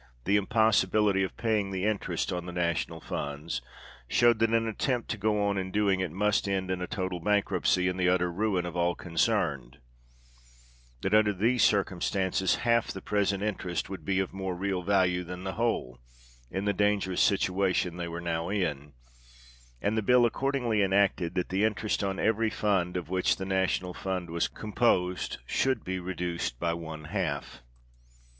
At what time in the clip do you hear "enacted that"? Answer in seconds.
20.81-21.49